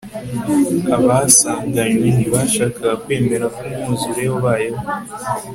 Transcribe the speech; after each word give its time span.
abasanganywe 0.95 2.07
ntibashakaga 2.15 2.93
kwemera 3.03 3.45
ko 3.55 3.61
umwuzure 3.67 4.23
wabayeho 4.31 4.79